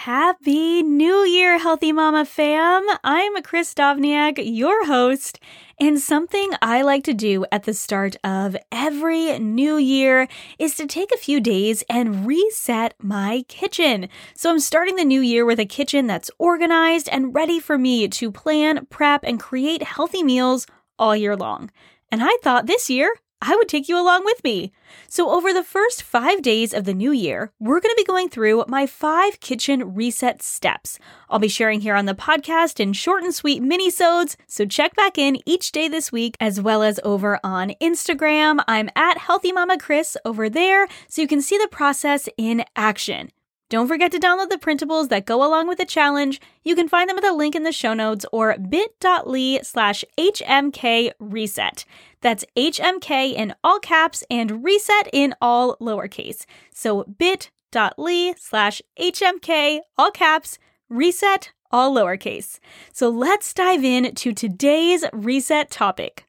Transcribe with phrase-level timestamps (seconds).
[0.00, 2.86] Happy New Year, Healthy Mama fam!
[3.02, 5.40] I'm Kris Dovniak, your host,
[5.80, 10.86] and something I like to do at the start of every new year is to
[10.86, 14.10] take a few days and reset my kitchen.
[14.34, 18.06] So I'm starting the new year with a kitchen that's organized and ready for me
[18.06, 20.66] to plan, prep, and create healthy meals
[20.98, 21.70] all year long.
[22.12, 24.72] And I thought this year I would take you along with me.
[25.08, 28.28] So, over the first five days of the new year, we're going to be going
[28.28, 30.98] through my five kitchen reset steps.
[31.28, 35.18] I'll be sharing here on the podcast in short and sweet mini-sodes, so check back
[35.18, 38.62] in each day this week, as well as over on Instagram.
[38.66, 43.30] I'm at Healthy Mama Kris over there, so you can see the process in action.
[43.68, 46.40] Don't forget to download the printables that go along with the challenge.
[46.62, 51.10] You can find them at the link in the show notes or bit.ly slash HMK
[51.18, 51.84] reset.
[52.20, 56.44] That's HMK in all caps and reset in all lowercase.
[56.72, 62.60] So bit.ly slash HMK, all caps, reset, all lowercase.
[62.92, 66.26] So let's dive in to today's reset topic.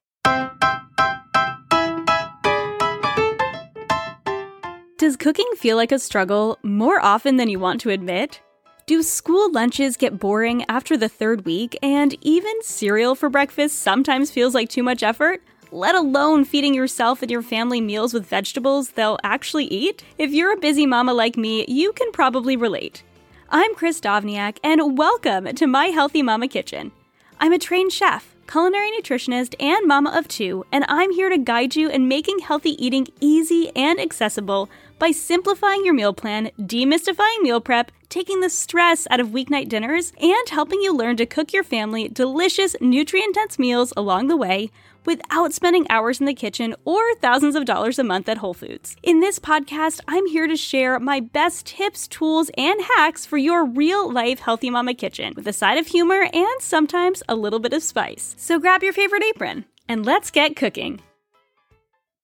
[4.98, 8.42] Does cooking feel like a struggle more often than you want to admit?
[8.88, 14.32] Do school lunches get boring after the third week, and even cereal for breakfast sometimes
[14.32, 15.44] feels like too much effort?
[15.72, 20.04] Let alone feeding yourself and your family meals with vegetables they'll actually eat?
[20.18, 23.04] If you're a busy mama like me, you can probably relate.
[23.52, 26.92] I'm Kris Dovniak, and welcome to my Healthy Mama Kitchen.
[27.40, 31.76] I'm a trained chef, culinary nutritionist, and mama of two, and I'm here to guide
[31.76, 37.62] you in making healthy eating easy and accessible by simplifying your meal plan, demystifying meal
[37.62, 41.64] prep, taking the stress out of weeknight dinners, and helping you learn to cook your
[41.64, 44.72] family delicious, nutrient dense meals along the way
[45.08, 48.98] without spending hours in the kitchen or thousands of dollars a month at Whole Foods.
[49.02, 53.66] In this podcast, I'm here to share my best tips, tools, and hacks for your
[53.66, 57.72] real life healthy mama kitchen with a side of humor and sometimes a little bit
[57.72, 58.36] of spice.
[58.38, 61.00] So grab your favorite apron and let's get cooking.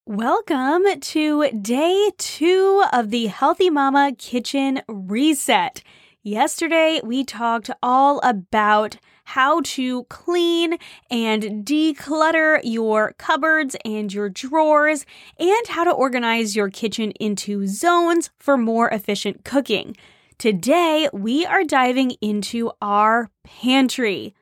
[0.06, 5.82] Welcome to day two of the Healthy Mama Kitchen Reset.
[6.22, 10.78] Yesterday, we talked all about how to clean
[11.10, 15.06] and declutter your cupboards and your drawers,
[15.40, 19.96] and how to organize your kitchen into zones for more efficient cooking.
[20.38, 24.34] Today, we are diving into our pantry.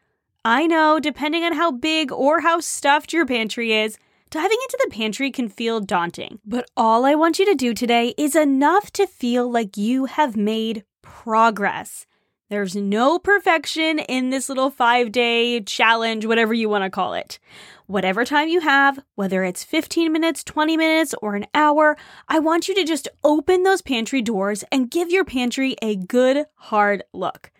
[0.43, 3.97] I know, depending on how big or how stuffed your pantry is,
[4.31, 6.39] diving into the pantry can feel daunting.
[6.43, 10.35] But all I want you to do today is enough to feel like you have
[10.35, 12.07] made progress.
[12.51, 17.39] There's no perfection in this little five day challenge, whatever you want to call it.
[17.87, 21.95] Whatever time you have, whether it's 15 minutes, 20 minutes, or an hour,
[22.27, 26.45] I want you to just open those pantry doors and give your pantry a good
[26.55, 27.51] hard look.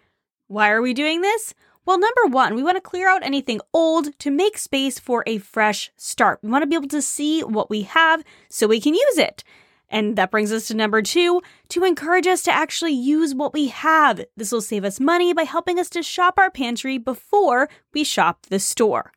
[0.47, 1.53] Why are we doing this?
[1.85, 5.37] Well, number one, we want to clear out anything old to make space for a
[5.37, 6.40] fresh start.
[6.44, 9.46] We want to be able to see what we have so we can use it.
[9.91, 13.67] And that brings us to number two to encourage us to actually use what we
[13.67, 14.23] have.
[14.38, 18.47] This will save us money by helping us to shop our pantry before we shop
[18.49, 19.11] the store.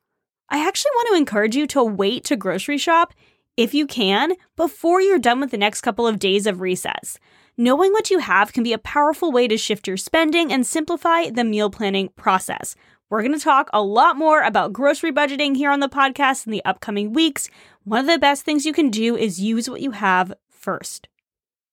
[0.51, 3.15] I actually want to encourage you to wait to grocery shop
[3.57, 7.19] if you can before you're done with the next couple of days of recess.
[7.57, 11.31] Knowing what you have can be a powerful way to shift your spending and simplify
[11.31, 12.75] the meal planning process.
[13.11, 16.53] We're going to talk a lot more about grocery budgeting here on the podcast in
[16.53, 17.49] the upcoming weeks.
[17.85, 20.33] One of the best things you can do is use what you have
[20.65, 21.09] first.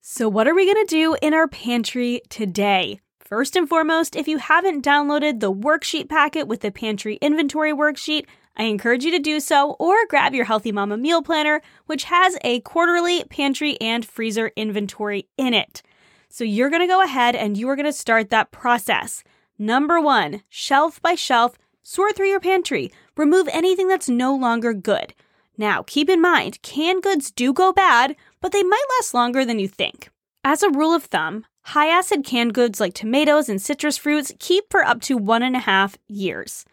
[0.02, 3.00] So, what are we going to do in our pantry today?
[3.20, 8.26] First and foremost, if you haven't downloaded the worksheet packet with the pantry inventory worksheet,
[8.54, 12.36] I encourage you to do so or grab your Healthy Mama meal planner, which has
[12.44, 15.82] a quarterly pantry and freezer inventory in it.
[16.28, 19.24] So you're going to go ahead and you are going to start that process.
[19.58, 25.14] Number one, shelf by shelf, sort through your pantry, remove anything that's no longer good.
[25.56, 29.58] Now, keep in mind, canned goods do go bad, but they might last longer than
[29.58, 30.10] you think.
[30.44, 34.64] As a rule of thumb, high acid canned goods like tomatoes and citrus fruits keep
[34.68, 36.66] for up to one and a half years.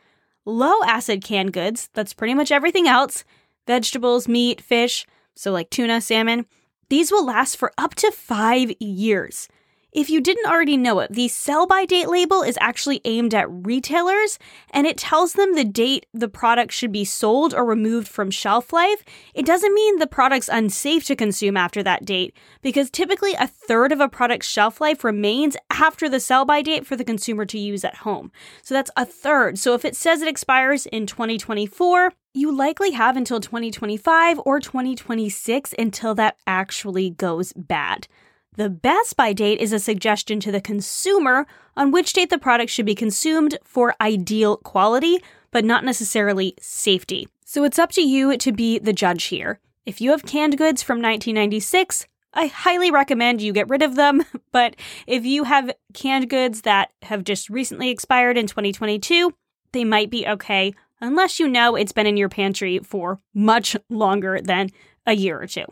[0.46, 3.24] Low acid canned goods, that's pretty much everything else,
[3.68, 5.06] vegetables, meat, fish,
[5.36, 6.46] so like tuna, salmon,
[6.90, 9.48] these will last for up to five years.
[9.92, 13.48] If you didn't already know it, the sell by date label is actually aimed at
[13.50, 14.38] retailers
[14.70, 18.72] and it tells them the date the product should be sold or removed from shelf
[18.72, 19.04] life.
[19.34, 23.92] It doesn't mean the product's unsafe to consume after that date because typically a third
[23.92, 27.58] of a product's shelf life remains after the sell by date for the consumer to
[27.58, 28.32] use at home.
[28.62, 29.58] So that's a third.
[29.58, 35.74] So if it says it expires in 2024, you likely have until 2025 or 2026
[35.80, 38.08] until that actually goes bad.
[38.56, 41.48] The best by date is a suggestion to the consumer
[41.78, 45.20] on which date the product should be consumed for ideal quality,
[45.52, 47.28] but not necessarily safety.
[47.46, 49.60] So it's up to you to be the judge here.
[49.86, 54.24] If you have canned goods from 1996, I highly recommend you get rid of them.
[54.52, 54.76] But
[55.06, 59.32] if you have canned goods that have just recently expired in 2022,
[59.74, 64.42] they might be okay, unless you know it's been in your pantry for much longer
[64.42, 64.70] than
[65.06, 65.66] a year or two.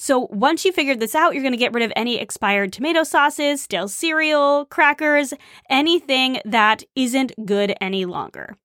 [0.00, 3.02] So once you figured this out, you're going to get rid of any expired tomato
[3.02, 5.34] sauces, stale cereal, crackers,
[5.68, 8.56] anything that isn't good any longer.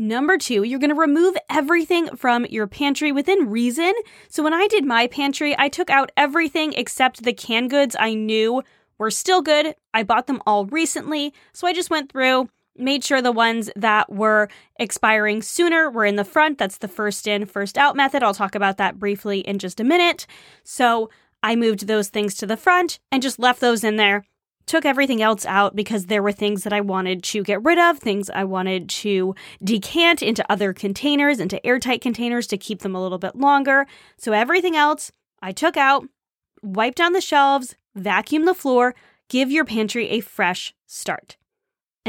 [0.00, 3.92] Number two, you're going to remove everything from your pantry within reason.
[4.28, 8.14] So when I did my pantry, I took out everything except the canned goods I
[8.14, 8.64] knew
[8.98, 9.76] were still good.
[9.94, 11.32] I bought them all recently.
[11.52, 16.16] So I just went through, made sure the ones that were expiring sooner were in
[16.16, 16.58] the front.
[16.58, 18.22] That's the first in, first out method.
[18.22, 20.26] I'll talk about that briefly in just a minute.
[20.64, 21.10] So
[21.42, 24.24] I moved those things to the front and just left those in there.
[24.66, 27.98] Took everything else out because there were things that I wanted to get rid of,
[27.98, 29.34] things I wanted to
[29.64, 33.86] decant into other containers, into airtight containers to keep them a little bit longer.
[34.16, 35.10] So everything else
[35.42, 36.04] I took out,
[36.62, 38.94] wiped down the shelves, vacuum the floor,
[39.28, 41.36] give your pantry a fresh start.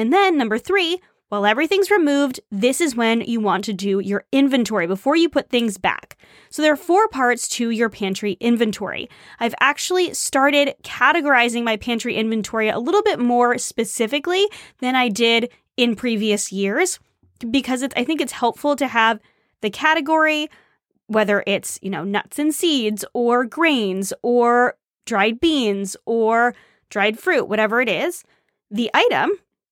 [0.02, 1.00] And then number three,
[1.30, 5.52] while everything's removed, this is when you want to do your inventory before you put
[5.52, 6.18] things back.
[6.50, 9.12] So there are four parts to your pantry inventory.
[9.40, 14.44] I've actually started categorizing my pantry inventory a little bit more specifically
[14.80, 16.98] than I did in previous years
[17.52, 19.20] because I think it's helpful to have
[19.62, 20.50] the category
[21.06, 26.56] whether it's, you know, nuts and seeds or grains or dried beans or
[26.90, 28.24] dried fruit, whatever it is,
[28.72, 29.32] the item,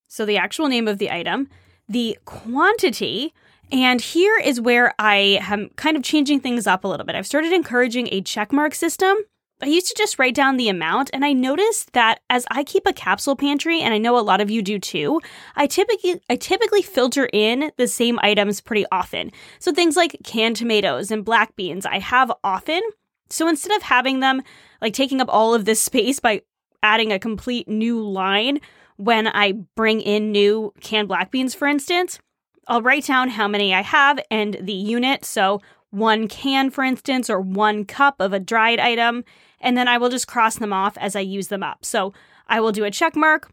[0.09, 1.47] so the actual name of the item,
[1.87, 3.33] the quantity,
[3.71, 7.15] and here is where I am kind of changing things up a little bit.
[7.15, 9.15] I've started encouraging a checkmark system.
[9.61, 12.87] I used to just write down the amount, and I noticed that as I keep
[12.87, 15.21] a capsule pantry, and I know a lot of you do too,
[15.55, 19.31] I typically I typically filter in the same items pretty often.
[19.59, 22.81] So things like canned tomatoes and black beans, I have often.
[23.29, 24.41] So instead of having them
[24.81, 26.41] like taking up all of this space by
[26.81, 28.61] adding a complete new line,
[28.99, 32.19] when I bring in new canned black beans, for instance,
[32.67, 35.23] I'll write down how many I have and the unit.
[35.23, 35.61] So,
[35.91, 39.23] one can, for instance, or one cup of a dried item,
[39.61, 41.85] and then I will just cross them off as I use them up.
[41.85, 42.13] So,
[42.47, 43.49] I will do a check mark,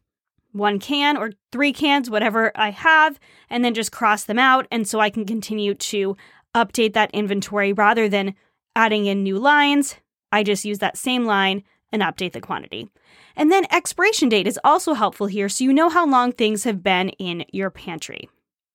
[0.50, 4.66] one can or three cans, whatever I have, and then just cross them out.
[4.72, 6.16] And so I can continue to
[6.56, 8.34] update that inventory rather than
[8.74, 9.96] adding in new lines.
[10.32, 11.62] I just use that same line
[11.92, 12.88] and update the quantity.
[13.36, 16.82] And then expiration date is also helpful here so you know how long things have
[16.82, 18.28] been in your pantry.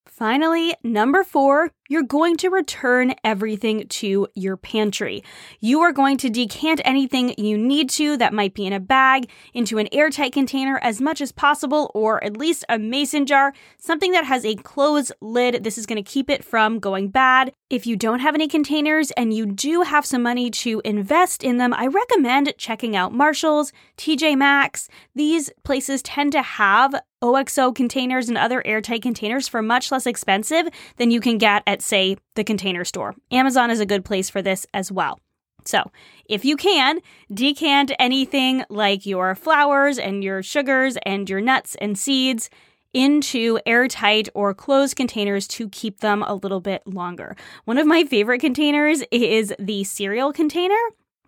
[0.05, 5.21] Finally, number four, you're going to return everything to your pantry.
[5.59, 9.29] You are going to decant anything you need to that might be in a bag
[9.53, 14.13] into an airtight container as much as possible, or at least a mason jar, something
[14.13, 15.65] that has a closed lid.
[15.65, 17.51] This is going to keep it from going bad.
[17.69, 21.57] If you don't have any containers and you do have some money to invest in
[21.57, 24.87] them, I recommend checking out Marshall's, TJ Maxx.
[25.13, 30.67] These places tend to have OXO containers and other airtight containers for much less expensive
[30.97, 33.15] than you can get at, say, the container store.
[33.31, 35.19] Amazon is a good place for this as well.
[35.65, 35.91] So,
[36.25, 36.99] if you can,
[37.31, 42.49] decant anything like your flours and your sugars and your nuts and seeds
[42.93, 47.35] into airtight or closed containers to keep them a little bit longer.
[47.65, 50.75] One of my favorite containers is the cereal container.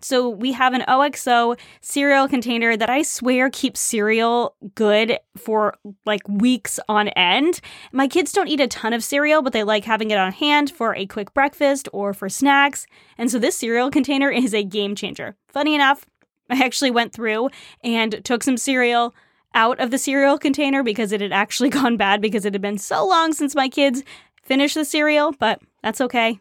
[0.04, 6.28] So we have an OXO cereal container that I swear keeps cereal good for like
[6.28, 7.62] weeks on end.
[7.92, 10.72] My kids don't eat a ton of cereal, but they like having it on hand
[10.72, 12.86] for a quick breakfast or for snacks.
[13.18, 15.36] And so this cereal container is a game changer.
[15.48, 16.06] Funny enough,
[16.50, 17.50] I actually went through
[17.84, 19.16] and took some cereal
[19.56, 22.78] out of the cereal container because it had actually gone bad because it had been
[22.78, 24.04] so long since my kids
[24.44, 26.40] finished the cereal, but that's okay.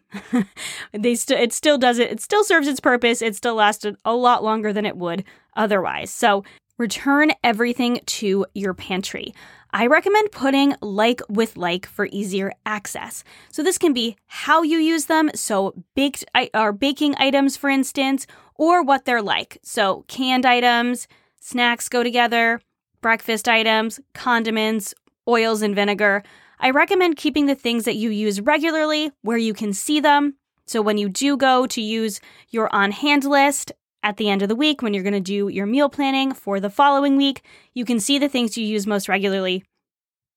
[0.93, 2.11] they st- it still does it.
[2.11, 3.23] It still serves its purpose.
[3.23, 5.25] It still lasted a lot longer than it would
[5.57, 6.11] otherwise.
[6.11, 6.45] So
[6.79, 9.35] return everything to your pantry.
[9.75, 13.25] I recommend putting like with like for easier access.
[13.51, 18.27] So this can be how you use them, so baked or baking items for instance,
[18.57, 19.59] or what they're like.
[19.63, 21.09] So canned items,
[21.41, 22.61] snacks go together,
[23.01, 24.95] breakfast items, condiments,
[25.27, 26.23] oils and vinegar.
[26.63, 30.37] I recommend keeping the things that you use regularly where you can see them.
[30.65, 33.73] So when you do go to use your on hand list
[34.05, 36.61] at the end of the week, when you're going to do your meal planning for
[36.61, 39.65] the following week, you can see the things you use most regularly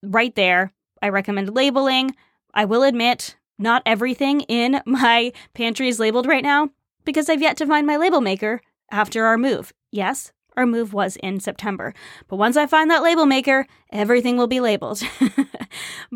[0.02, 0.74] right there.
[1.00, 2.16] I recommend labeling.
[2.56, 6.72] I will admit, not everything in my pantry is labeled right now
[7.06, 9.74] because I've yet to find my label maker after our move.
[9.92, 11.94] Yes, our move was in September.
[12.28, 15.04] But once I find that label maker, everything will be labeled.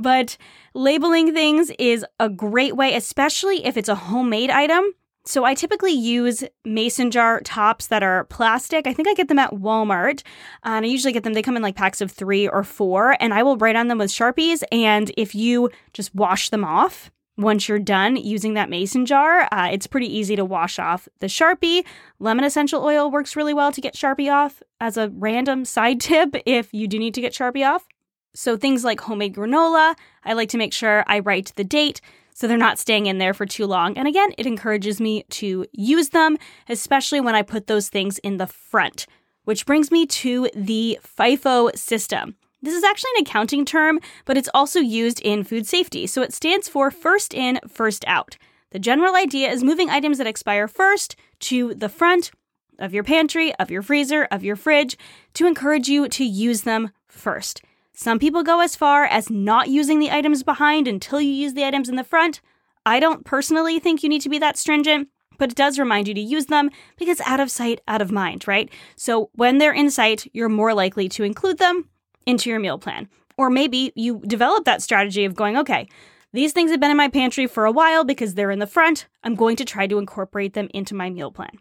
[0.02, 0.38] but
[0.74, 4.94] labeling things is a great way, especially if it's a homemade item.
[5.26, 8.88] So I typically use mason jar tops that are plastic.
[8.88, 10.24] I think I get them at Walmart.
[10.64, 13.34] And I usually get them, they come in like packs of three or four, and
[13.34, 14.64] I will write on them with Sharpies.
[14.72, 19.70] And if you just wash them off, once you're done using that mason jar, uh,
[19.72, 21.86] it's pretty easy to wash off the Sharpie.
[22.20, 26.36] Lemon essential oil works really well to get Sharpie off as a random side tip
[26.46, 27.88] if you do need to get Sharpie off.
[28.34, 32.02] So things like homemade granola, I like to make sure I write the date
[32.34, 33.98] so they're not staying in there for too long.
[33.98, 36.38] And again, it encourages me to use them,
[36.70, 39.08] especially when I put those things in the front.
[39.44, 42.36] Which brings me to the FIFO system.
[42.62, 46.34] This is actually an accounting term, but it's also used in food safety, so it
[46.34, 48.38] stands for first in, first out.
[48.72, 52.32] The general idea is moving items that expire first to the front
[52.78, 54.98] of your pantry, of your freezer, of your fridge
[55.34, 57.62] to encourage you to use them first.
[58.02, 61.66] Some people go as far as not using the items behind until you use the
[61.66, 62.40] items in the front.
[62.86, 66.14] I don't personally think you need to be that stringent, but it does remind you
[66.14, 68.72] to use them because out of sight, out of mind, right?
[68.96, 71.90] So when they're in sight, you're more likely to include them
[72.26, 73.10] into your meal plan.
[73.38, 75.86] Or maybe you develop that strategy of going, okay,
[76.32, 79.10] these things have been in my pantry for a while because they're in the front.
[79.26, 81.52] I'm going to try to incorporate them into my meal plan.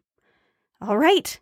[0.80, 1.40] All right,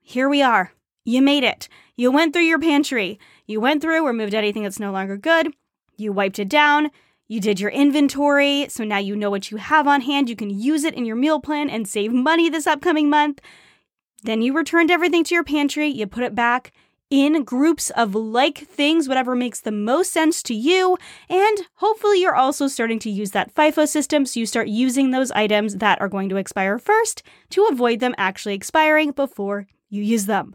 [0.00, 0.74] here we are.
[1.04, 1.68] You made it.
[1.96, 3.18] You went through your pantry.
[3.48, 5.54] You went through, removed anything that's no longer good.
[5.96, 6.90] You wiped it down.
[7.28, 8.66] You did your inventory.
[8.68, 10.28] So now you know what you have on hand.
[10.28, 13.40] You can use it in your meal plan and save money this upcoming month.
[14.22, 15.88] Then you returned everything to your pantry.
[15.88, 16.72] You put it back
[17.08, 20.98] in groups of like things, whatever makes the most sense to you.
[21.30, 25.30] And hopefully, you're also starting to use that FIFO system so you start using those
[25.30, 30.26] items that are going to expire first to avoid them actually expiring before you use
[30.26, 30.52] them.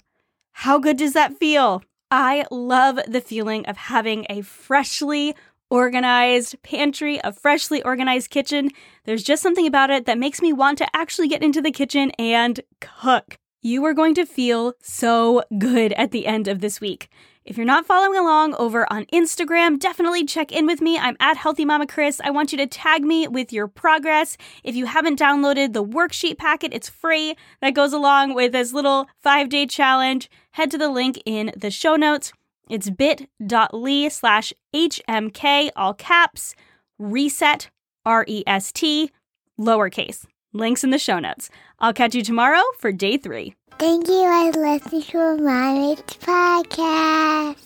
[0.52, 1.82] How good does that feel?
[2.16, 5.34] I love the feeling of having a freshly
[5.72, 8.70] organized pantry, a freshly organized kitchen.
[9.06, 12.12] There's just something about it that makes me want to actually get into the kitchen
[12.20, 13.40] and cook.
[13.64, 17.10] You are going to feel so good at the end of this week.
[17.46, 20.98] If you're not following along over on Instagram, definitely check in with me.
[20.98, 22.22] I'm at Healthy Mama Kris.
[22.24, 24.38] I want you to tag me with your progress.
[24.64, 27.36] If you haven't downloaded the worksheet packet, it's free.
[27.60, 30.30] That goes along with this little five day challenge.
[30.52, 32.32] Head to the link in the show notes.
[32.70, 36.56] It's bit.ly slash HMK, all caps,
[36.98, 37.70] reset,
[38.06, 39.12] R E S T,
[39.60, 40.26] lowercase.
[40.54, 41.50] Links in the show notes.
[41.80, 43.56] I'll catch you tomorrow for day three.
[43.80, 47.58] Thank you for listening to Mommy's podcast.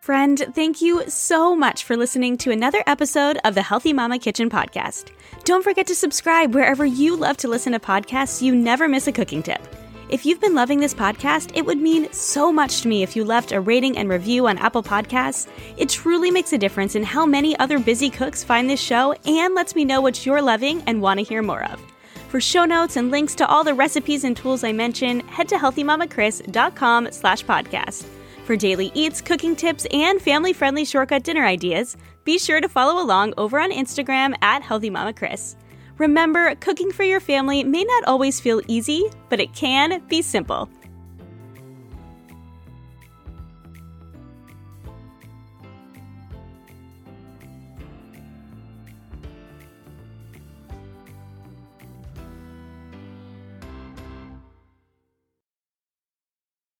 [0.00, 4.48] Friend, thank you so much for listening to another episode of the Healthy Mama Kitchen
[4.48, 5.10] podcast.
[5.44, 9.08] Don't forget to subscribe wherever you love to listen to podcasts so you never miss
[9.08, 9.60] a cooking tip.
[10.08, 13.24] If you've been loving this podcast, it would mean so much to me if you
[13.24, 15.48] left a rating and review on Apple Podcasts.
[15.76, 19.54] It truly makes a difference in how many other busy cooks find this show and
[19.54, 21.80] lets me know what you're loving and want to hear more of.
[22.30, 25.56] For show notes and links to all the recipes and tools I mention, head to
[25.56, 28.04] healthymamakris.com slash podcast.
[28.44, 33.34] For daily eats, cooking tips, and family-friendly shortcut dinner ideas, be sure to follow along
[33.36, 35.56] over on Instagram at healthymamakris.
[35.98, 40.70] Remember, cooking for your family may not always feel easy, but it can be simple.